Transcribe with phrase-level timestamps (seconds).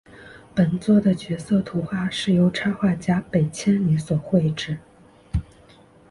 [0.55, 4.79] 本作的角色图画是由插画家北千里所绘制。